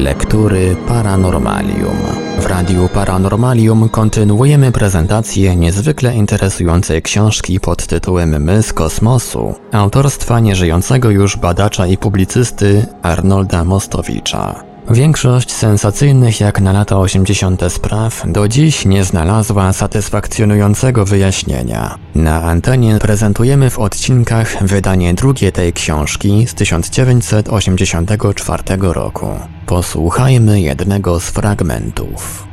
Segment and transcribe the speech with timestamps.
[0.00, 1.96] Lektury Paranormalium.
[2.38, 11.10] W Radiu Paranormalium kontynuujemy prezentację niezwykle interesującej książki pod tytułem My z kosmosu, autorstwa nieżyjącego
[11.10, 14.69] już badacza i publicysty Arnolda Mostowicza.
[14.90, 17.62] Większość sensacyjnych jak na lata 80.
[17.68, 21.98] spraw do dziś nie znalazła satysfakcjonującego wyjaśnienia.
[22.14, 29.26] Na antenie prezentujemy w odcinkach wydanie drugie tej książki z 1984 roku.
[29.66, 32.46] Posłuchajmy jednego z fragmentów.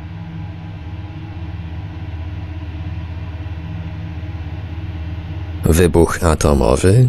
[5.64, 7.08] Wybuch atomowy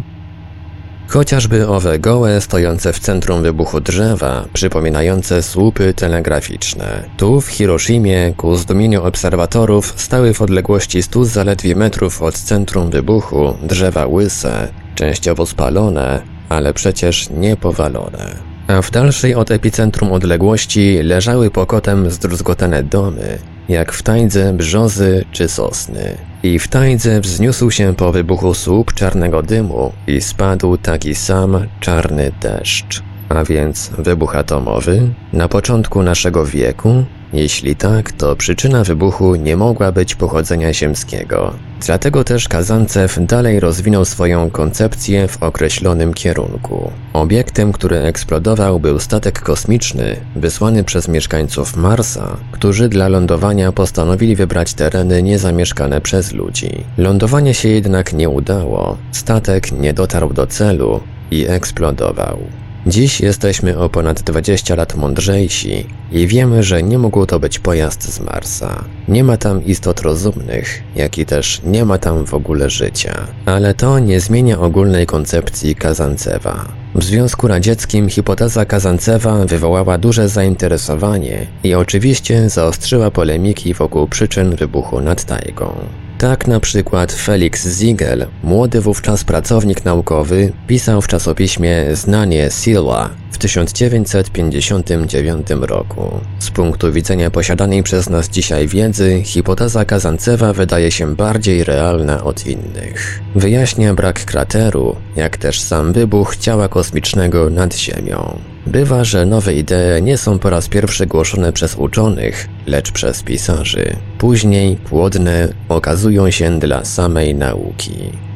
[1.10, 7.04] Chociażby owe gołe, stojące w centrum wybuchu drzewa, przypominające słupy telegraficzne.
[7.16, 13.54] Tu, w Hiroshimie, ku zdumieniu obserwatorów, stały w odległości 100 zaledwie metrów od centrum wybuchu
[13.62, 18.36] drzewa łyse, częściowo spalone, ale przecież nie powalone.
[18.66, 25.48] A w dalszej od epicentrum odległości leżały pokotem zdruzgotane domy, jak w tajdze brzozy czy
[25.48, 26.29] sosny.
[26.42, 32.32] I w tajdze wzniósł się po wybuchu słup czarnego dymu i spadł taki sam czarny
[32.40, 33.09] deszcz.
[33.30, 39.92] A więc wybuch atomowy na początku naszego wieku jeśli tak, to przyczyna wybuchu nie mogła
[39.92, 41.54] być pochodzenia ziemskiego.
[41.86, 46.90] Dlatego też Kazancew dalej rozwinął swoją koncepcję w określonym kierunku.
[47.12, 54.74] Obiektem, który eksplodował był statek kosmiczny wysłany przez mieszkańców Marsa, którzy dla lądowania postanowili wybrać
[54.74, 56.84] tereny niezamieszkane przez ludzi.
[56.98, 61.00] Lądowanie się jednak nie udało, statek nie dotarł do celu
[61.30, 62.38] i eksplodował.
[62.86, 68.14] Dziś jesteśmy o ponad 20 lat mądrzejsi i wiemy, że nie mógł to być pojazd
[68.14, 68.84] z Marsa.
[69.08, 73.26] Nie ma tam istot rozumnych, jak i też nie ma tam w ogóle życia.
[73.46, 76.68] Ale to nie zmienia ogólnej koncepcji Kazancewa.
[76.94, 85.00] W Związku Radzieckim hipoteza Kazancewa wywołała duże zainteresowanie i oczywiście zaostrzyła polemiki wokół przyczyn wybuchu
[85.00, 85.74] nad tajgą.
[86.20, 93.38] Tak na przykład Felix Ziegel, młody wówczas pracownik naukowy, pisał w czasopiśmie Znanie Silva w
[93.38, 96.20] 1959 roku.
[96.38, 102.46] Z punktu widzenia posiadanej przez nas dzisiaj wiedzy, hipoteza Kazancewa wydaje się bardziej realna od
[102.46, 103.20] innych.
[103.34, 108.38] Wyjaśnia brak krateru, jak też sam wybuch ciała kosmicznego nad Ziemią.
[108.66, 113.96] Bywa, że nowe idee nie są po raz pierwszy głoszone przez uczonych, lecz przez pisarzy.
[114.18, 117.92] Później płodne okazują się dla samej nauki.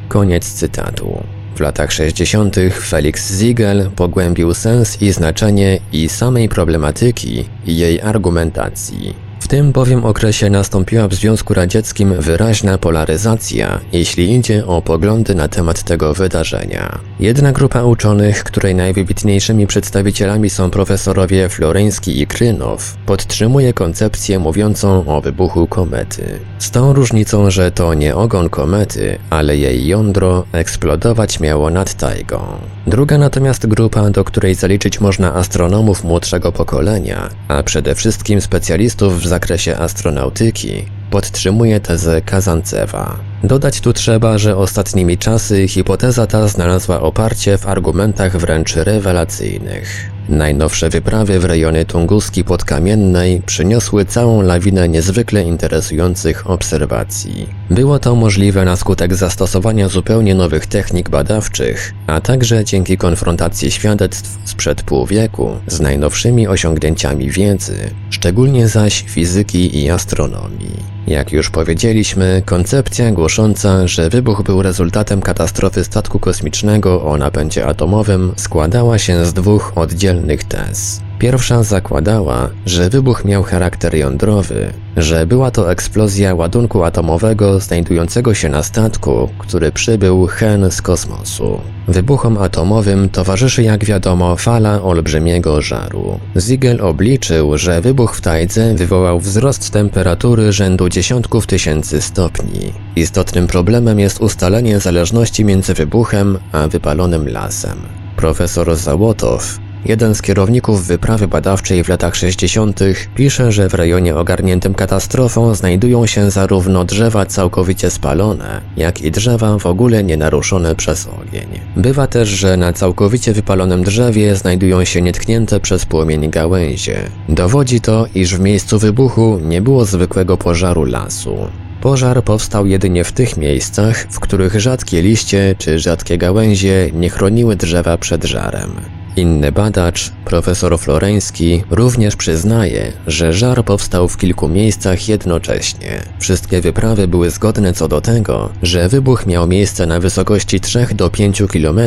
[0.08, 1.22] Koniec cytatu.
[1.56, 2.56] W latach 60.
[2.72, 9.23] Felix Ziegel pogłębił sens i znaczenie i samej problematyki i jej argumentacji.
[9.54, 15.82] Tym bowiem okresie nastąpiła w Związku Radzieckim wyraźna polaryzacja, jeśli idzie o poglądy na temat
[15.82, 16.98] tego wydarzenia.
[17.20, 25.20] Jedna grupa uczonych, której najwybitniejszymi przedstawicielami są profesorowie Floreński i Krynow, podtrzymuje koncepcję mówiącą o
[25.20, 26.38] wybuchu komety.
[26.58, 32.40] Z tą różnicą, że to nie ogon komety, ale jej jądro eksplodować miało nad tajgą.
[32.86, 39.26] Druga natomiast grupa, do której zaliczyć można astronomów młodszego pokolenia, a przede wszystkim specjalistów w
[39.26, 39.43] zakresie
[39.78, 43.18] astronautyki, podtrzymuje tezę Kazancewa.
[43.44, 50.13] Dodać tu trzeba, że ostatnimi czasy hipoteza ta znalazła oparcie w argumentach wręcz rewelacyjnych.
[50.28, 57.48] Najnowsze wyprawy w rejony Tunguski Podkamiennej przyniosły całą lawinę niezwykle interesujących obserwacji.
[57.70, 64.38] Było to możliwe na skutek zastosowania zupełnie nowych technik badawczych, a także dzięki konfrontacji świadectw
[64.44, 70.93] sprzed pół wieku z najnowszymi osiągnięciami wiedzy, szczególnie zaś fizyki i astronomii.
[71.06, 78.32] Jak już powiedzieliśmy, koncepcja głosząca, że wybuch był rezultatem katastrofy statku kosmicznego o napędzie atomowym,
[78.36, 81.03] składała się z dwóch oddzielnych tez.
[81.18, 88.48] Pierwsza zakładała, że wybuch miał charakter jądrowy, że była to eksplozja ładunku atomowego znajdującego się
[88.48, 91.60] na statku, który przybył hen z kosmosu.
[91.88, 96.20] Wybuchom atomowym towarzyszy jak wiadomo fala olbrzymiego żaru.
[96.36, 102.72] Ziegel obliczył, że wybuch w tajdze wywołał wzrost temperatury rzędu dziesiątków tysięcy stopni.
[102.96, 107.78] Istotnym problemem jest ustalenie zależności między wybuchem a wypalonym lasem.
[108.16, 112.80] Profesor Załotow Jeden z kierowników wyprawy badawczej w latach 60.
[113.14, 119.58] pisze, że w rejonie ogarniętym katastrofą znajdują się zarówno drzewa całkowicie spalone, jak i drzewa
[119.58, 121.60] w ogóle nie naruszone przez ogień.
[121.76, 126.98] Bywa też, że na całkowicie wypalonym drzewie znajdują się nietknięte przez płomień gałęzie.
[127.28, 131.36] Dowodzi to, iż w miejscu wybuchu nie było zwykłego pożaru lasu.
[131.80, 137.56] Pożar powstał jedynie w tych miejscach, w których rzadkie liście czy rzadkie gałęzie nie chroniły
[137.56, 138.70] drzewa przed żarem.
[139.16, 146.02] Inny badacz, profesor Floreński, również przyznaje, że żar powstał w kilku miejscach jednocześnie.
[146.18, 151.10] Wszystkie wyprawy były zgodne co do tego, że wybuch miał miejsce na wysokości 3 do
[151.10, 151.80] 5 km,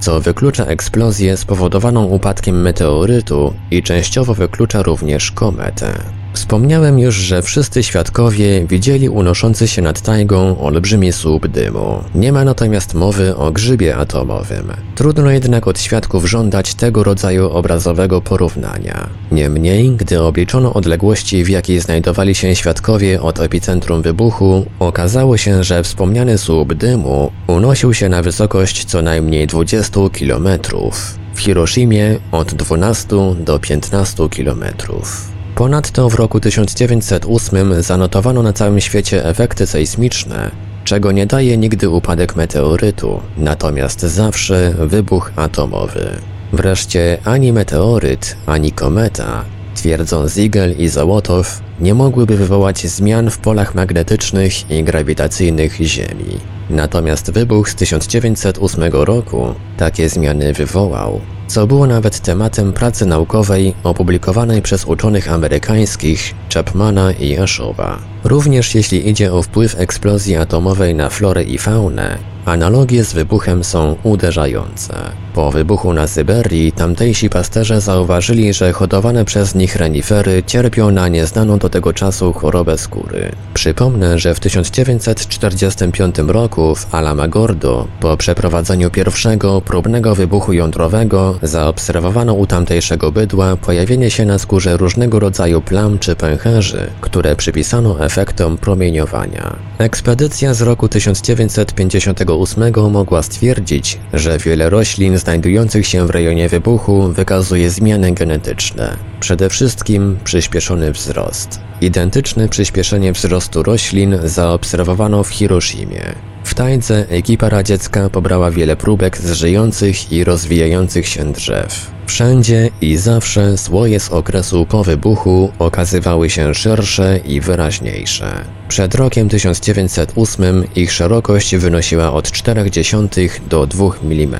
[0.00, 6.19] co wyklucza eksplozję spowodowaną upadkiem meteorytu i częściowo wyklucza również kometę.
[6.32, 12.04] Wspomniałem już, że wszyscy świadkowie widzieli unoszący się nad tajgą olbrzymi słup dymu.
[12.14, 14.72] Nie ma natomiast mowy o grzybie atomowym.
[14.94, 19.08] Trudno jednak od świadków żądać tego rodzaju obrazowego porównania.
[19.32, 25.82] Niemniej, gdy obliczono odległości, w jakiej znajdowali się świadkowie od epicentrum wybuchu, okazało się, że
[25.82, 31.18] wspomniany słup dymu unosił się na wysokość co najmniej 20 kilometrów.
[31.34, 35.39] W Hiroshimie od 12 do 15 kilometrów.
[35.60, 40.50] Ponadto w roku 1908 zanotowano na całym świecie efekty sejsmiczne,
[40.84, 46.10] czego nie daje nigdy upadek meteorytu, natomiast zawsze wybuch atomowy.
[46.52, 53.74] Wreszcie ani meteoryt, ani kometa, twierdzą Ziegel i Załotow, nie mogłyby wywołać zmian w polach
[53.74, 56.38] magnetycznych i grawitacyjnych Ziemi.
[56.70, 61.20] Natomiast wybuch z 1908 roku takie zmiany wywołał
[61.50, 67.98] co było nawet tematem pracy naukowej opublikowanej przez uczonych amerykańskich Chapmana i Ashowa.
[68.24, 73.96] Również jeśli idzie o wpływ eksplozji atomowej na florę i faunę, Analogie z wybuchem są
[74.02, 74.94] uderzające.
[75.34, 81.58] Po wybuchu na Syberii tamtejsi pasterze zauważyli, że hodowane przez nich renifery cierpią na nieznaną
[81.58, 83.32] do tego czasu chorobę skóry.
[83.54, 92.46] Przypomnę, że w 1945 roku w Alamagordo, po przeprowadzeniu pierwszego próbnego wybuchu jądrowego, zaobserwowano u
[92.46, 99.56] tamtejszego bydła pojawienie się na skórze różnego rodzaju plam czy pęcherzy, które przypisano efektom promieniowania.
[99.78, 107.70] Ekspedycja z roku 1958 mogła stwierdzić, że wiele roślin znajdujących się w rejonie wybuchu wykazuje
[107.70, 108.96] zmiany genetyczne.
[109.20, 111.60] Przede wszystkim przyspieszony wzrost.
[111.80, 116.14] Identyczne przyspieszenie wzrostu roślin zaobserwowano w Hiroshimie.
[116.44, 121.90] W tańce ekipa radziecka pobrała wiele próbek z żyjących i rozwijających się drzew.
[122.06, 128.44] Wszędzie i zawsze słoje z okresu po wybuchu okazywały się szersze i wyraźniejsze.
[128.68, 134.36] Przed rokiem 1908 ich szerokość wynosiła od 0,4 do 2 mm.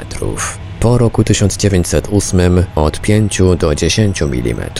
[0.80, 4.70] Po roku 1908 od 5 do 10 mm.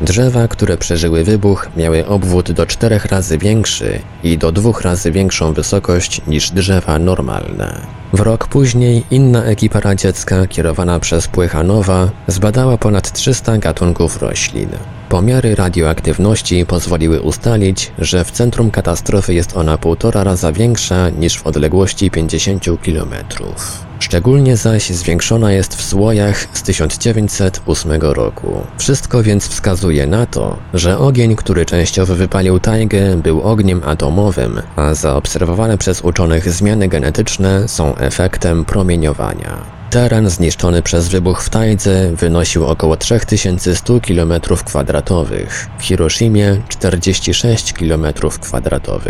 [0.00, 5.52] Drzewa, które przeżyły wybuch, miały obwód do czterech razy większy i do dwóch razy większą
[5.52, 7.80] wysokość niż drzewa normalne.
[8.12, 14.68] W rok później inna ekipa radziecka kierowana przez Płychanowa zbadała ponad 300 gatunków roślin.
[15.08, 21.46] Pomiary radioaktywności pozwoliły ustalić, że w centrum katastrofy jest ona półtora raza większa niż w
[21.46, 23.84] odległości 50 kilometrów.
[23.98, 28.66] Szczególnie zaś zwiększona jest w słojach z 1908 roku.
[28.78, 34.94] Wszystko więc wskazuje na to, że ogień, który częściowo wypalił tajgę, był ogniem atomowym, a
[34.94, 39.73] zaobserwowane przez uczonych zmiany genetyczne są efektem promieniowania.
[39.94, 45.26] Teren zniszczony przez wybuch w Tajdze wynosił około 3100 km2,
[45.78, 49.00] w Hiroshimie 46 km2.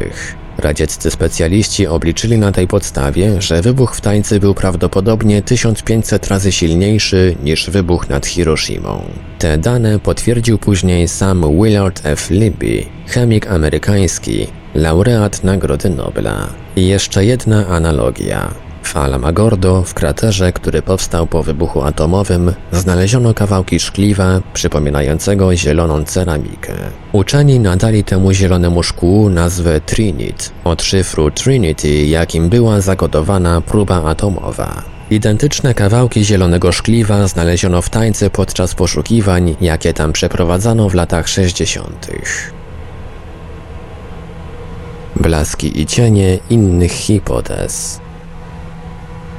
[0.58, 7.36] Radzieccy specjaliści obliczyli na tej podstawie, że wybuch w Tańcy był prawdopodobnie 1500 razy silniejszy
[7.42, 9.04] niż wybuch nad Hiroshimą.
[9.38, 12.30] Te dane potwierdził później sam Willard F.
[12.30, 16.48] Libby, chemik amerykański, laureat Nagrody Nobla.
[16.76, 18.63] I jeszcze jedna analogia.
[18.84, 26.72] W Alamagordo, w kraterze, który powstał po wybuchu atomowym, znaleziono kawałki szkliwa przypominającego zieloną ceramikę.
[27.12, 34.82] Uczeni nadali temu zielonemu szkłu nazwę Trinit, od szyfru Trinity, jakim była zakodowana próba atomowa.
[35.10, 42.10] Identyczne kawałki zielonego szkliwa znaleziono w tańce podczas poszukiwań, jakie tam przeprowadzano w latach 60.
[45.16, 48.03] Blaski i cienie innych hipotez.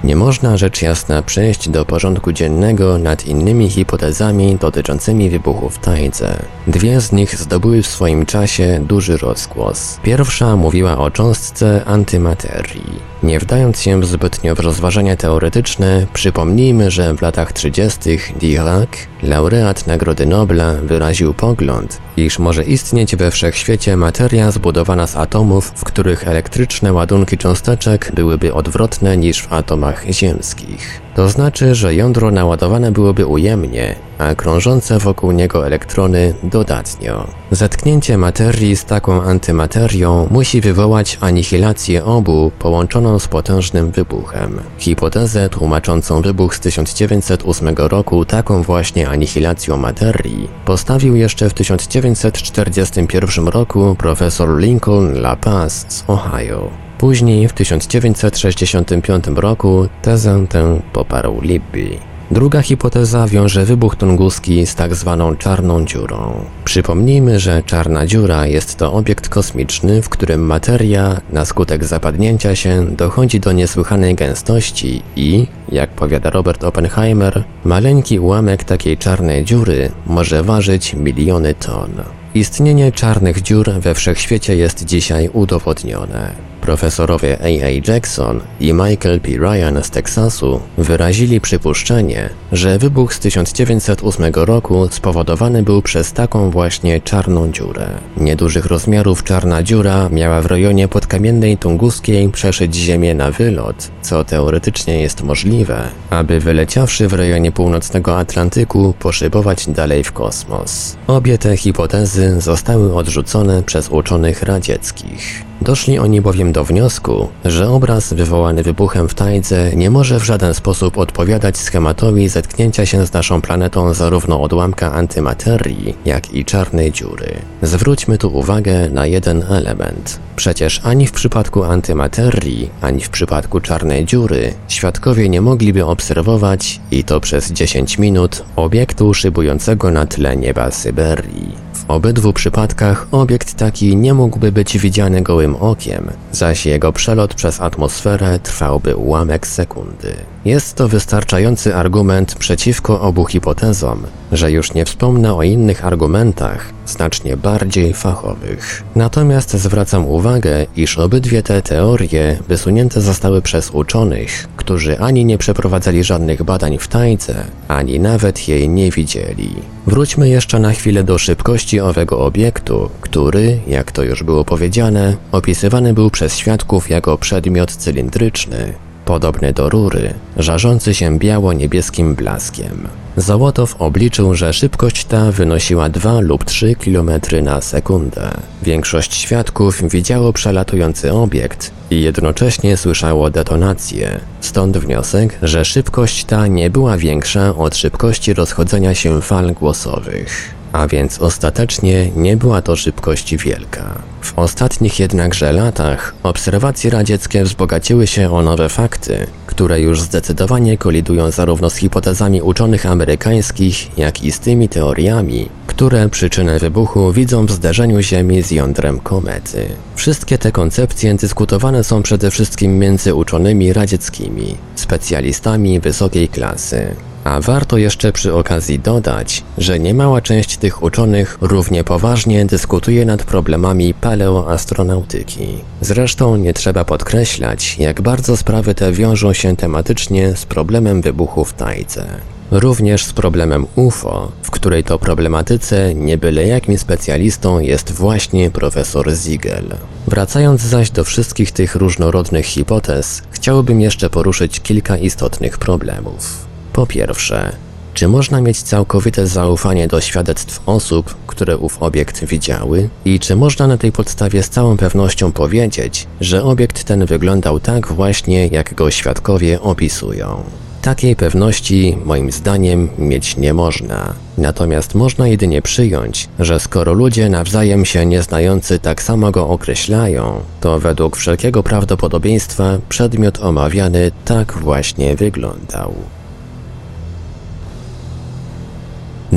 [0.04, 6.40] Nie można rzecz jasna przejść do porządku dziennego nad innymi hipotezami dotyczącymi wybuchu w Tajdze.
[6.68, 10.00] Dwie z nich zdobyły w swoim czasie duży rozgłos.
[10.04, 13.16] Pierwsza mówiła o cząstce antymaterii.
[13.24, 18.00] Nie wdając się zbytnio w rozważania teoretyczne, przypomnijmy, że w latach 30.
[18.40, 18.90] Dirac,
[19.24, 25.84] laureat Nagrody Nobla, wyraził pogląd, iż może istnieć we wszechświecie materia zbudowana z atomów, w
[25.84, 31.02] których elektryczne ładunki cząsteczek byłyby odwrotne niż w atomach atomach ziemskich.
[31.16, 37.28] To znaczy, że jądro naładowane byłoby ujemnie, a krążące wokół niego elektrony dodatnio.
[37.52, 44.60] Zetknięcie materii z taką antymaterią musi wywołać anihilację obu połączoną z potężnym wybuchem.
[44.78, 53.96] Hipotezę tłumaczącą wybuch z 1908 roku taką właśnie anihilacją materii postawił jeszcze w 1941 roku
[54.00, 56.85] profesor Lincoln La Paz z Ohio.
[56.98, 61.98] Później w 1965 roku tezę tę poparł Libby.
[62.32, 66.46] Druga hipoteza wiąże wybuch tunguski z tak zwaną czarną dziurą.
[66.66, 72.86] Przypomnijmy, że czarna dziura jest to obiekt kosmiczny, w którym materia na skutek zapadnięcia się
[72.96, 80.44] dochodzi do niesłychanej gęstości i, jak powiada Robert Oppenheimer, maleńki ułamek takiej czarnej dziury może
[80.44, 81.92] ważyć miliony ton.
[82.36, 86.55] Istnienie czarnych dziur we wszechświecie jest dzisiaj udowodnione.
[86.66, 87.92] Profesorowie A.A.
[87.94, 89.32] Jackson i Michael P.
[89.32, 97.02] Ryan z Teksasu wyrazili przypuszczenie, że wybuch z 1908 roku spowodowany był przez taką właśnie
[97.02, 97.90] czarną dziurę.
[98.18, 105.02] Niedużych rozmiarów czarna dziura miała w rejonie podkamiennej Tunguskiej przeszyć Ziemię na wylot, co teoretycznie
[105.02, 110.96] jest możliwe, aby wyleciawszy w rejonie północnego Atlantyku poszybować dalej w kosmos.
[111.08, 115.46] Obie te hipotezy zostały odrzucone przez uczonych radzieckich.
[115.62, 120.54] Doszli oni bowiem do wniosku, że obraz wywołany wybuchem w Tajdze nie może w żaden
[120.54, 127.36] sposób odpowiadać schematowi zetknięcia się z naszą planetą zarówno odłamka antymaterii, jak i czarnej dziury.
[127.62, 130.20] Zwróćmy tu uwagę na jeden element.
[130.36, 137.04] Przecież ani w przypadku antymaterii, ani w przypadku czarnej dziury świadkowie nie mogliby obserwować, i
[137.04, 141.65] to przez 10 minut, obiektu szybującego na tle nieba Syberii.
[141.88, 147.62] W obydwu przypadkach obiekt taki nie mógłby być widziany gołym okiem, zaś jego przelot przez
[147.62, 150.35] atmosferę trwałby ułamek sekundy.
[150.46, 157.38] Jest to wystarczający argument przeciwko obu hipotezom, że już nie wspomnę o innych argumentach, znacznie
[157.38, 158.84] bardziej fachowych.
[158.96, 166.04] Natomiast zwracam uwagę, iż obydwie te teorie wysunięte zostały przez uczonych, którzy ani nie przeprowadzali
[166.04, 169.50] żadnych badań w tajdze, ani nawet jej nie widzieli.
[169.88, 175.94] Wróćmy jeszcze na chwilę do szybkości owego obiektu, który, jak to już było powiedziane, opisywany
[175.94, 178.74] był przez świadków jako przedmiot cylindryczny,
[179.06, 182.88] podobny do rury, żarzący się biało-niebieskim blaskiem.
[183.18, 187.12] Załotow obliczył, że szybkość ta wynosiła 2 lub 3 km
[187.44, 188.32] na sekundę.
[188.64, 194.20] Większość świadków widziało przelatujący obiekt i jednocześnie słyszało detonację.
[194.42, 200.88] Stąd wniosek, że szybkość ta nie była większa od szybkości rozchodzenia się fal głosowych a
[200.88, 204.00] więc ostatecznie nie była to szybkość wielka.
[204.22, 211.32] W ostatnich jednakże latach obserwacje radzieckie wzbogaciły się o nowe fakty, które już zdecydowanie kolidują
[211.32, 217.52] zarówno z hipotezami uczonych amerykańskich, jak i z tymi teoriami, które przyczynę wybuchu widzą w
[217.52, 219.66] zderzeniu Ziemi z jądrem komety.
[219.96, 226.96] Wszystkie te koncepcje dyskutowane są przede wszystkim między uczonymi radzieckimi, specjalistami wysokiej klasy.
[227.26, 233.24] A warto jeszcze przy okazji dodać, że niemała część tych uczonych równie poważnie dyskutuje nad
[233.24, 235.48] problemami paleoastronautyki.
[235.82, 241.54] Zresztą nie trzeba podkreślać, jak bardzo sprawy te wiążą się tematycznie z problemem wybuchu w
[241.54, 242.06] Tajdze.
[242.52, 249.12] Również z problemem UFO, w której to problematyce nie byle jakim specjalistą jest właśnie profesor
[249.16, 249.66] Ziegel.
[250.08, 256.45] Wracając zaś do wszystkich tych różnorodnych hipotez, chciałbym jeszcze poruszyć kilka istotnych problemów.
[256.76, 257.52] Po pierwsze,
[257.94, 262.90] czy można mieć całkowite zaufanie do świadectw osób, które ów obiekt widziały?
[263.06, 267.88] I czy można na tej podstawie z całą pewnością powiedzieć, że obiekt ten wyglądał tak
[267.88, 270.44] właśnie, jak go świadkowie opisują?
[270.82, 274.14] Takiej pewności, moim zdaniem, mieć nie można.
[274.38, 280.80] Natomiast można jedynie przyjąć, że skoro ludzie nawzajem się nieznający tak samo go określają, to
[280.80, 285.96] według wszelkiego prawdopodobieństwa przedmiot omawiany tak właśnie wyglądał.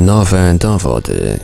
[0.05, 1.39] Nowe dowody.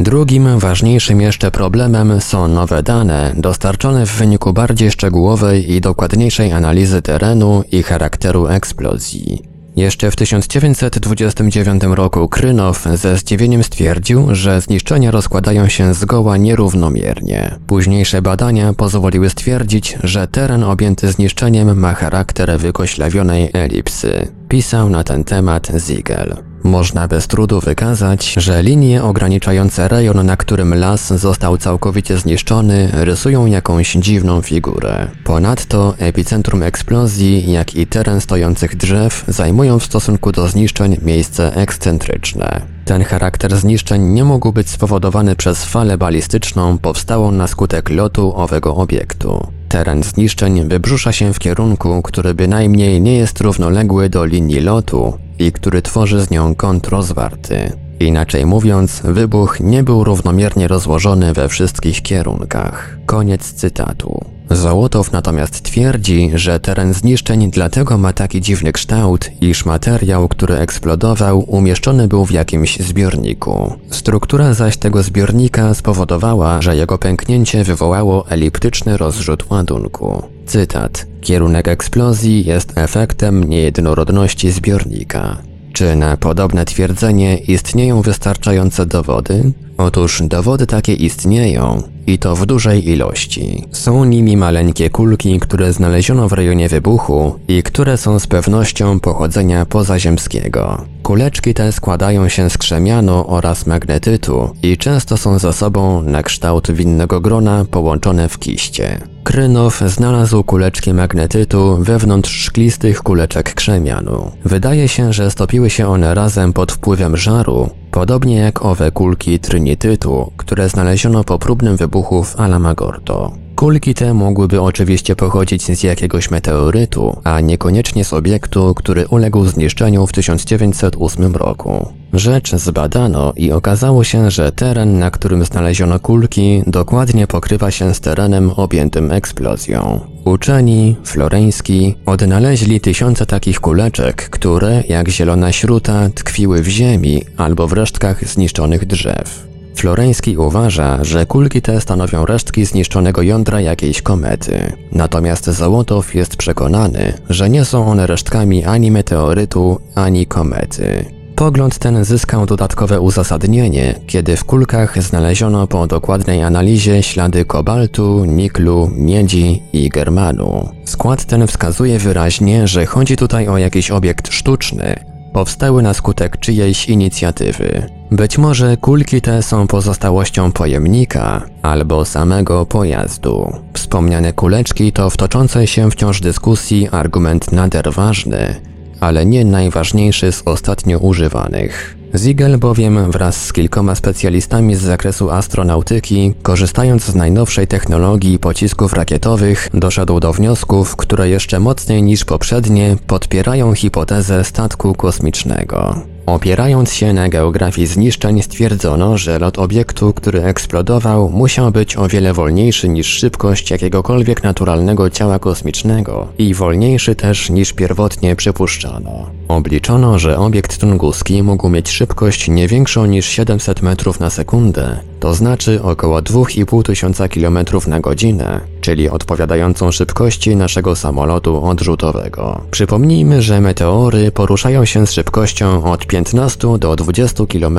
[0.00, 7.02] Drugim ważniejszym jeszcze problemem są nowe dane dostarczone w wyniku bardziej szczegółowej i dokładniejszej analizy
[7.02, 9.42] terenu i charakteru eksplozji.
[9.76, 17.58] Jeszcze w 1929 roku Krynow ze zdziwieniem stwierdził, że zniszczenia rozkładają się zgoła nierównomiernie.
[17.66, 24.39] Późniejsze badania pozwoliły stwierdzić, że teren objęty zniszczeniem ma charakter wykoślawionej elipsy.
[24.50, 26.36] Pisał na ten temat Ziegel.
[26.64, 33.46] Można bez trudu wykazać, że linie ograniczające rejon, na którym las został całkowicie zniszczony, rysują
[33.46, 35.08] jakąś dziwną figurę.
[35.24, 42.60] Ponadto epicentrum eksplozji, jak i teren stojących drzew zajmują w stosunku do zniszczeń miejsce ekscentryczne.
[42.84, 48.76] Ten charakter zniszczeń nie mógł być spowodowany przez falę balistyczną powstałą na skutek lotu owego
[48.76, 49.59] obiektu.
[49.70, 55.52] Teren zniszczeń wybrzusza się w kierunku, który bynajmniej nie jest równoległy do linii lotu i
[55.52, 57.72] który tworzy z nią kąt rozwarty.
[58.00, 62.98] Inaczej mówiąc, wybuch nie był równomiernie rozłożony we wszystkich kierunkach.
[63.06, 64.24] Koniec cytatu.
[64.50, 71.44] Załotow natomiast twierdzi, że teren zniszczeń dlatego ma taki dziwny kształt, iż materiał, który eksplodował,
[71.46, 73.72] umieszczony był w jakimś zbiorniku.
[73.90, 80.22] Struktura zaś tego zbiornika spowodowała, że jego pęknięcie wywołało eliptyczny rozrzut ładunku.
[80.46, 81.06] Cytat.
[81.20, 85.36] Kierunek eksplozji jest efektem niejednorodności zbiornika.
[85.72, 89.52] Czy na podobne twierdzenie istnieją wystarczające dowody?
[89.78, 93.64] Otóż dowody takie istnieją i to w dużej ilości.
[93.72, 99.66] Są nimi maleńkie kulki, które znaleziono w rejonie wybuchu i które są z pewnością pochodzenia
[99.66, 100.84] pozaziemskiego.
[101.02, 106.70] Kuleczki te składają się z krzemianu oraz magnetytu i często są ze sobą na kształt
[106.70, 109.00] winnego grona połączone w kiście.
[109.24, 114.30] Krynow znalazł kuleczki magnetytu wewnątrz szklistych kuleczek krzemianu.
[114.44, 120.32] Wydaje się, że stopiły się one razem pod wpływem żaru, podobnie jak owe kulki trinitytu,
[120.36, 123.39] które znaleziono po próbnym wybuchu w Alamagordo.
[123.60, 130.06] Kulki te mogłyby oczywiście pochodzić z jakiegoś meteorytu, a niekoniecznie z obiektu, który uległ zniszczeniu
[130.06, 131.88] w 1908 roku.
[132.12, 138.00] Rzecz zbadano i okazało się, że teren, na którym znaleziono kulki, dokładnie pokrywa się z
[138.00, 140.00] terenem objętym eksplozją.
[140.24, 147.72] Uczeni, floreński, odnaleźli tysiące takich kuleczek, które, jak zielona śruta, tkwiły w ziemi albo w
[147.72, 149.49] resztkach zniszczonych drzew.
[149.80, 154.72] Floreński uważa, że kulki te stanowią resztki zniszczonego jądra jakiejś komety.
[154.92, 161.04] Natomiast Załotow jest przekonany, że nie są one resztkami ani meteorytu, ani komety.
[161.36, 168.90] Pogląd ten zyskał dodatkowe uzasadnienie, kiedy w kulkach znaleziono po dokładnej analizie ślady kobaltu, niklu,
[168.96, 170.68] miedzi i germanu.
[170.84, 176.88] Skład ten wskazuje wyraźnie, że chodzi tutaj o jakiś obiekt sztuczny, powstały na skutek czyjejś
[176.88, 177.86] inicjatywy.
[178.10, 183.52] Być może kulki te są pozostałością pojemnika albo samego pojazdu.
[183.72, 188.54] Wspomniane kuleczki to w toczącej się wciąż dyskusji argument nader ważny,
[189.00, 191.99] ale nie najważniejszy z ostatnio używanych.
[192.14, 199.68] Ziegel bowiem wraz z kilkoma specjalistami z zakresu astronautyki, korzystając z najnowszej technologii pocisków rakietowych,
[199.74, 205.94] doszedł do wniosków, które jeszcze mocniej niż poprzednie podpierają hipotezę statku kosmicznego.
[206.26, 212.32] Opierając się na geografii zniszczeń stwierdzono, że lot obiektu, który eksplodował, musiał być o wiele
[212.32, 219.30] wolniejszy niż szybkość jakiegokolwiek naturalnego ciała kosmicznego i wolniejszy też niż pierwotnie przypuszczano.
[219.48, 225.34] Obliczono, że obiekt tunguski mógł mieć szybkość nie większą niż 700 metrów na sekundę, to
[225.34, 232.60] znaczy około 2,5 tysiąca km na godzinę, czyli odpowiadającą szybkości naszego samolotu odrzutowego.
[232.70, 237.78] Przypomnijmy, że meteory poruszają się z szybkością od 15 do 20 km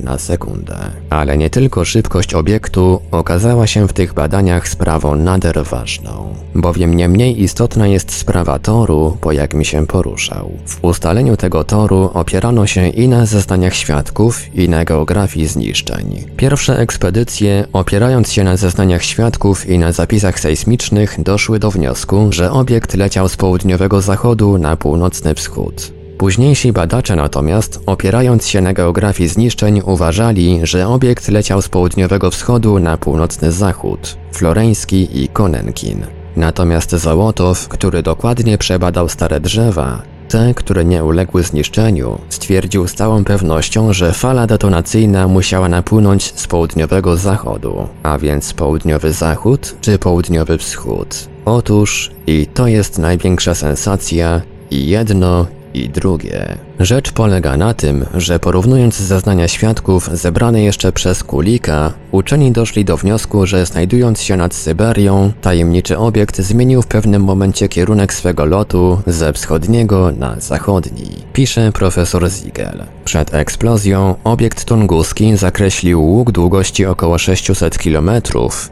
[0.00, 0.76] na sekundę.
[1.10, 7.08] Ale nie tylko szybkość obiektu okazała się w tych badaniach sprawą nader ważną, bowiem nie
[7.08, 10.50] mniej istotna jest sprawa toru, po jakim się poruszał.
[10.66, 16.24] W ustaleniu tego toru opierano się i na zeznaniach świadków, i na geografii zniszczeń.
[16.36, 22.52] Pierwsze ekspedycje, opierając się na zeznaniach świadków i na zapisach sejsmicznych, doszły do wniosku, że
[22.52, 25.92] obiekt leciał z południowego zachodu na północny wschód.
[26.18, 32.78] Późniejsi badacze natomiast, opierając się na geografii zniszczeń, uważali, że obiekt leciał z południowego wschodu
[32.78, 36.06] na północny zachód, Floreński i Konenkin.
[36.36, 43.24] Natomiast Załotow, który dokładnie przebadał stare drzewa, te, które nie uległy zniszczeniu, stwierdził z całą
[43.24, 50.58] pewnością, że fala detonacyjna musiała napłynąć z południowego zachodu, a więc południowy zachód czy południowy
[50.58, 51.28] wschód.
[51.44, 54.40] Otóż, i to jest największa sensacja,
[54.70, 56.58] i jedno, i drugie.
[56.80, 62.96] Rzecz polega na tym, że porównując zeznania świadków zebrane jeszcze przez Kulika, uczeni doszli do
[62.96, 69.02] wniosku, że znajdując się nad Syberią, tajemniczy obiekt zmienił w pewnym momencie kierunek swego lotu
[69.06, 71.10] ze wschodniego na zachodni.
[71.32, 72.84] Pisze profesor Ziegel.
[73.04, 78.10] Przed eksplozją obiekt tunguski zakreślił łuk długości około 600 km,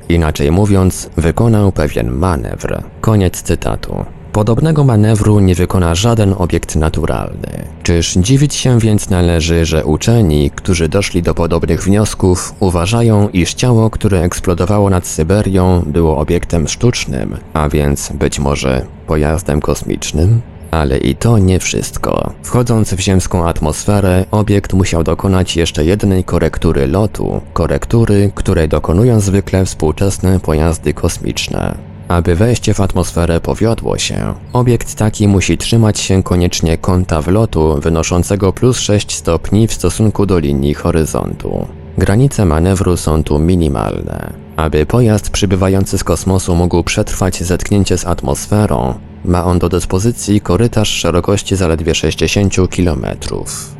[0.08, 2.82] inaczej mówiąc, wykonał pewien manewr.
[3.00, 4.17] Koniec cytatu.
[4.38, 7.64] Podobnego manewru nie wykona żaden obiekt naturalny.
[7.82, 13.90] Czyż dziwić się więc należy, że uczeni, którzy doszli do podobnych wniosków, uważają, iż ciało,
[13.90, 20.40] które eksplodowało nad Syberią, było obiektem sztucznym, a więc być może pojazdem kosmicznym?
[20.70, 22.32] Ale i to nie wszystko.
[22.42, 29.64] Wchodząc w ziemską atmosferę, obiekt musiał dokonać jeszcze jednej korektury lotu, korektury, której dokonują zwykle
[29.64, 31.87] współczesne pojazdy kosmiczne.
[32.08, 38.52] Aby wejście w atmosferę powiodło się, obiekt taki musi trzymać się koniecznie kąta wlotu wynoszącego
[38.52, 41.66] plus 6 stopni w stosunku do linii horyzontu.
[41.98, 44.32] Granice manewru są tu minimalne.
[44.56, 48.94] Aby pojazd przybywający z kosmosu mógł przetrwać zetknięcie z atmosferą,
[49.24, 53.06] ma on do dyspozycji korytarz szerokości zaledwie 60 km.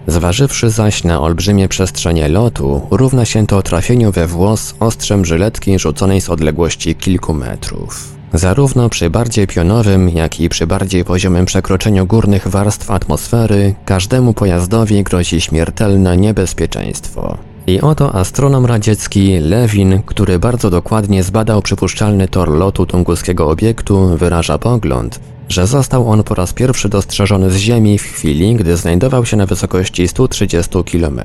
[0.07, 6.21] Zważywszy zaś na olbrzymie przestrzenie lotu, równa się to trafieniu we włos ostrzem żyletki rzuconej
[6.21, 8.18] z odległości kilku metrów.
[8.33, 15.03] Zarówno przy bardziej pionowym, jak i przy bardziej poziomym przekroczeniu górnych warstw atmosfery, każdemu pojazdowi
[15.03, 17.39] grozi śmiertelne niebezpieczeństwo.
[17.67, 24.59] I oto astronom radziecki Lewin, który bardzo dokładnie zbadał przypuszczalny tor lotu tunguskiego obiektu, wyraża
[24.59, 29.37] pogląd, że został on po raz pierwszy dostrzeżony z Ziemi w chwili, gdy znajdował się
[29.37, 31.21] na wysokości 130 km.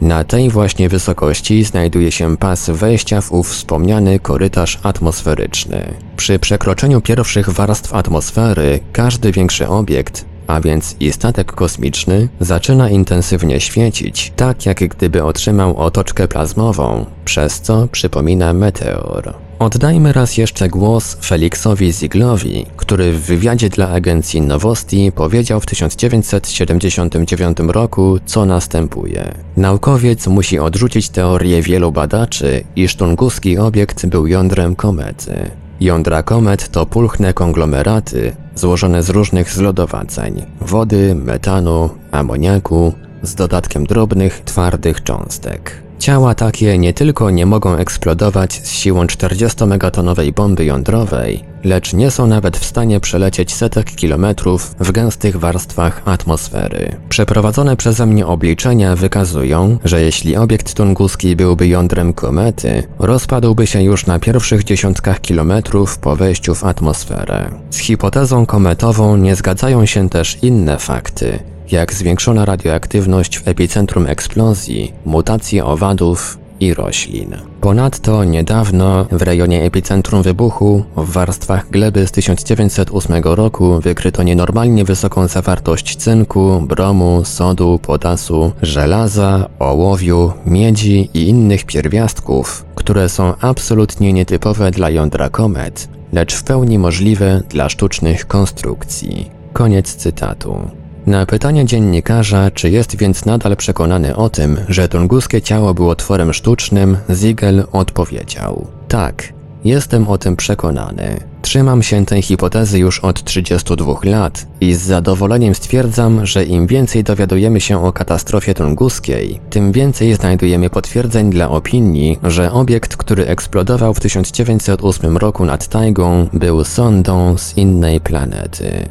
[0.00, 5.94] Na tej właśnie wysokości znajduje się pas wejścia w ów wspomniany korytarz atmosferyczny.
[6.16, 13.60] Przy przekroczeniu pierwszych warstw atmosfery każdy większy obiekt, a więc i statek kosmiczny, zaczyna intensywnie
[13.60, 19.43] świecić, tak jak gdyby otrzymał otoczkę plazmową, przez co przypomina meteor.
[19.64, 27.58] Oddajmy raz jeszcze głos Felixowi Zieglowi, który w wywiadzie dla agencji Nowosti powiedział w 1979
[27.68, 29.34] roku, co następuje.
[29.56, 35.50] Naukowiec musi odrzucić teorię wielu badaczy, iż tunguski obiekt był jądrem komety.
[35.80, 44.42] Jądra komet to pulchne konglomeraty złożone z różnych zlodowaceń wody, metanu, amoniaku z dodatkiem drobnych,
[44.44, 45.83] twardych cząstek.
[46.04, 52.26] Ciała takie nie tylko nie mogą eksplodować z siłą 40-megatonowej bomby jądrowej, lecz nie są
[52.26, 56.96] nawet w stanie przelecieć setek kilometrów w gęstych warstwach atmosfery.
[57.08, 64.06] Przeprowadzone przeze mnie obliczenia wykazują, że jeśli obiekt tunguski byłby jądrem komety, rozpadłby się już
[64.06, 67.50] na pierwszych dziesiątkach kilometrów po wejściu w atmosferę.
[67.70, 74.92] Z hipotezą kometową nie zgadzają się też inne fakty, jak zwiększona radioaktywność w epicentrum eksplozji,
[75.04, 77.36] mutacje owadów i roślin.
[77.60, 85.28] Ponadto niedawno w rejonie epicentrum wybuchu w warstwach gleby z 1908 roku wykryto nienormalnie wysoką
[85.28, 94.70] zawartość cynku, bromu, sodu, potasu, żelaza, ołowiu, miedzi i innych pierwiastków, które są absolutnie nietypowe
[94.70, 99.30] dla jądra komet, lecz w pełni możliwe dla sztucznych konstrukcji.
[99.52, 100.83] Koniec cytatu.
[101.06, 106.32] Na pytanie dziennikarza, czy jest więc nadal przekonany o tym, że tunguskie ciało było tworem
[106.32, 109.32] sztucznym, Ziegel odpowiedział: Tak,
[109.64, 111.20] jestem o tym przekonany.
[111.42, 117.04] Trzymam się tej hipotezy już od 32 lat i z zadowoleniem stwierdzam, że im więcej
[117.04, 123.94] dowiadujemy się o katastrofie tunguskiej, tym więcej znajdujemy potwierdzeń dla opinii, że obiekt, który eksplodował
[123.94, 128.88] w 1908 roku nad tajgą, był sondą z innej planety.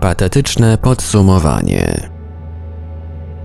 [0.00, 2.10] Patetyczne podsumowanie.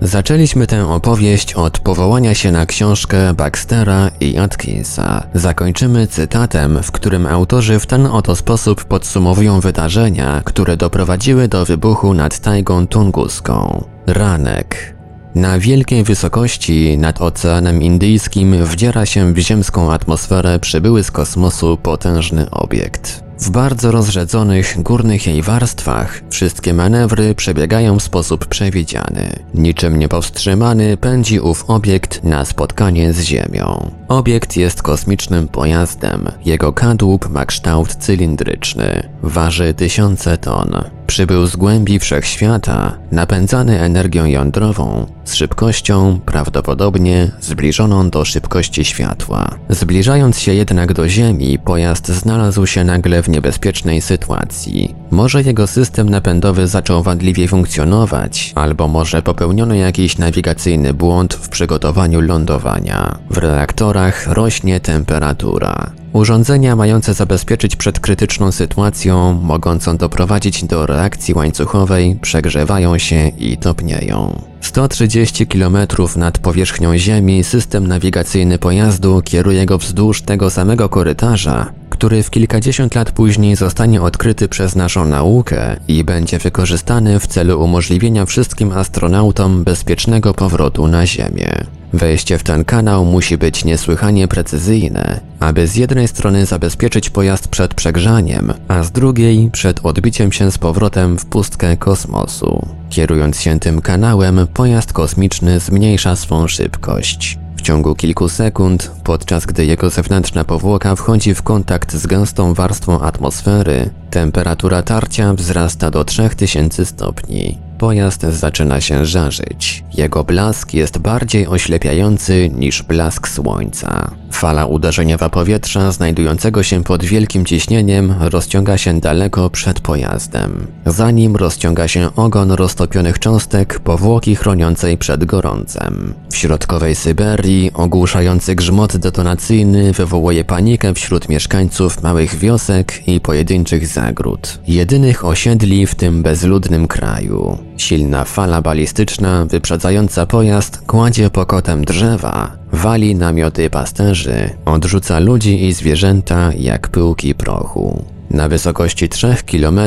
[0.00, 5.26] Zaczęliśmy tę opowieść od powołania się na książkę Baxtera i Atkinsa.
[5.34, 12.14] Zakończymy cytatem, w którym autorzy w ten oto sposób podsumowują wydarzenia, które doprowadziły do wybuchu
[12.14, 13.84] nad tajgą tunguską.
[14.06, 14.96] Ranek.
[15.34, 22.50] Na wielkiej wysokości nad Oceanem Indyjskim wdziera się w ziemską atmosferę przybyły z kosmosu potężny
[22.50, 23.23] obiekt.
[23.38, 29.32] W bardzo rozrzedzonych górnych jej warstwach wszystkie manewry przebiegają w sposób przewidziany.
[29.54, 33.90] Niczym niepowstrzymany pędzi ów obiekt na spotkanie z Ziemią.
[34.08, 36.28] Obiekt jest kosmicznym pojazdem.
[36.44, 39.08] Jego kadłub ma kształt cylindryczny.
[39.22, 40.84] Waży tysiące ton.
[41.06, 49.58] Przybył z głębi wszechświata, napędzany energią jądrową, z szybkością prawdopodobnie zbliżoną do szybkości światła.
[49.68, 54.94] Zbliżając się jednak do Ziemi, pojazd znalazł się nagle w niebezpiecznej sytuacji.
[55.10, 62.20] Może jego system napędowy zaczął wadliwie funkcjonować, albo może popełniono jakiś nawigacyjny błąd w przygotowaniu
[62.20, 63.18] lądowania.
[63.30, 66.03] W reaktorach rośnie temperatura.
[66.14, 74.42] Urządzenia mające zabezpieczyć przed krytyczną sytuacją, mogącą doprowadzić do reakcji łańcuchowej, przegrzewają się i topnieją.
[74.60, 75.76] 130 km
[76.16, 82.94] nad powierzchnią Ziemi system nawigacyjny pojazdu kieruje go wzdłuż tego samego korytarza, który w kilkadziesiąt
[82.94, 89.64] lat później zostanie odkryty przez naszą naukę i będzie wykorzystany w celu umożliwienia wszystkim astronautom
[89.64, 91.64] bezpiecznego powrotu na Ziemię.
[91.92, 97.74] Wejście w ten kanał musi być niesłychanie precyzyjne, aby z jednej strony zabezpieczyć pojazd przed
[97.74, 102.68] przegrzaniem, a z drugiej przed odbiciem się z powrotem w pustkę kosmosu.
[102.90, 107.43] Kierując się tym kanałem, pojazd kosmiczny zmniejsza swą szybkość.
[107.64, 113.90] Ciągu kilku sekund, podczas gdy jego zewnętrzna powłoka wchodzi w kontakt z gęstą warstwą atmosfery,
[114.10, 117.58] temperatura tarcia wzrasta do 3000 stopni.
[117.78, 119.84] Pojazd zaczyna się żarzyć.
[119.94, 124.10] Jego blask jest bardziej oślepiający niż blask słońca.
[124.34, 130.66] Fala uderzeniowa powietrza znajdującego się pod wielkim ciśnieniem rozciąga się daleko przed pojazdem.
[130.86, 136.14] Za nim rozciąga się ogon roztopionych cząstek powłoki chroniącej przed gorącem.
[136.30, 144.58] W środkowej Syberii ogłuszający grzmot detonacyjny wywołuje panikę wśród mieszkańców małych wiosek i pojedynczych zagród.
[144.68, 147.58] Jedynych osiedli w tym bezludnym kraju.
[147.76, 156.50] Silna fala balistyczna wyprzedzająca pojazd kładzie pokotem drzewa, wali namioty pasterzy, odrzuca ludzi i zwierzęta
[156.58, 158.04] jak pyłki prochu.
[158.30, 159.80] Na wysokości 3 km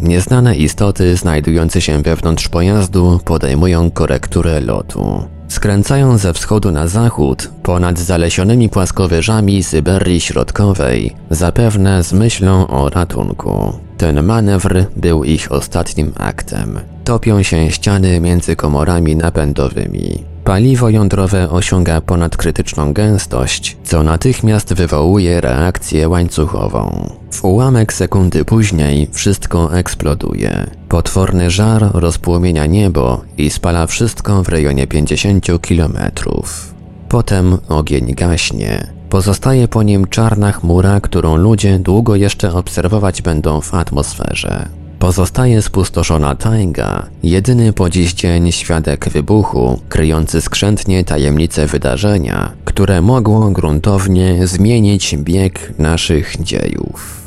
[0.00, 5.24] nieznane istoty znajdujące się wewnątrz pojazdu podejmują korekturę lotu.
[5.48, 13.72] Skręcają ze wschodu na zachód ponad zalesionymi płaskowyżami Syberii Środkowej, zapewne z myślą o ratunku.
[13.96, 16.80] Ten manewr był ich ostatnim aktem.
[17.04, 20.27] Topią się ściany między komorami napędowymi.
[20.48, 27.12] Paliwo jądrowe osiąga ponadkrytyczną gęstość, co natychmiast wywołuje reakcję łańcuchową.
[27.30, 30.70] W ułamek sekundy później wszystko eksploduje.
[30.88, 36.74] Potworny żar rozpłomienia niebo i spala wszystko w rejonie 50 kilometrów.
[37.08, 38.86] Potem ogień gaśnie.
[39.10, 44.68] Pozostaje po nim czarna chmura, którą ludzie długo jeszcze obserwować będą w atmosferze.
[44.98, 53.50] Pozostaje spustoszona tajga, jedyny po dziś dzień świadek wybuchu, kryjący skrzętnie tajemnice wydarzenia, które mogło
[53.50, 57.22] gruntownie zmienić bieg naszych dziejów.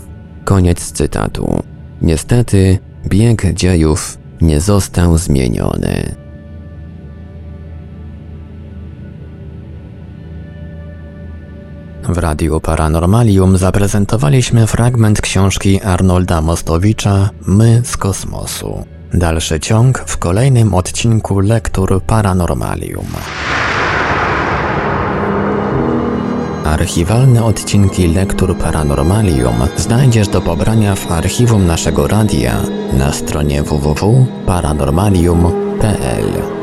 [0.46, 1.64] Koniec cytatu.
[2.02, 6.21] Niestety, bieg dziejów nie został zmieniony.
[12.10, 18.86] W Radiu Paranormalium zaprezentowaliśmy fragment książki Arnolda Mostowicza My z kosmosu.
[19.14, 23.06] Dalszy ciąg w kolejnym odcinku Lektur Paranormalium.
[26.66, 32.56] Archiwalne odcinki Lektur Paranormalium znajdziesz do pobrania w archiwum naszego radia
[32.94, 36.61] na stronie www.paranormalium.pl.